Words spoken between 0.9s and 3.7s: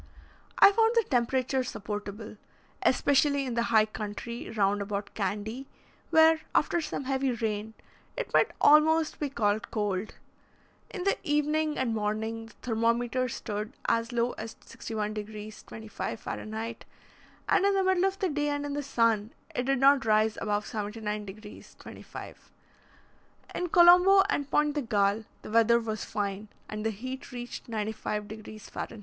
the temperature supportable, especially in the